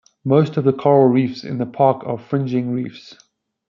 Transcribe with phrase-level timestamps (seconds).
[0.25, 3.15] Most of the coral reefs in the park are fringing reefs.